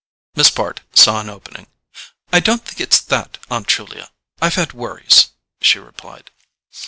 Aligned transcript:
Miss 0.33 0.49
Bart 0.49 0.81
saw 0.95 1.19
an 1.21 1.29
opening. 1.29 1.67
"I 2.33 2.39
don't 2.39 2.65
think 2.65 2.81
it's 2.81 2.99
that, 3.01 3.37
Aunt 3.51 3.67
Julia; 3.67 4.09
I've 4.41 4.55
had 4.55 4.73
worries," 4.73 5.27
she 5.61 5.77
replied. 5.77 6.31